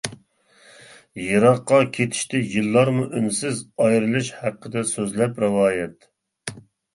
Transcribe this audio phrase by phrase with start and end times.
[1.23, 6.11] يىراققا كېتىشتى يوللارمۇ ئۈنسىز، ئايرىلىش ھەققىدە سۆزلەپ رىۋايەت.